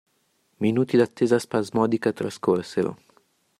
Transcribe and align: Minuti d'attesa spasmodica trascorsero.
Minuti 0.65 0.97
d'attesa 1.01 1.37
spasmodica 1.43 2.11
trascorsero. 2.17 2.97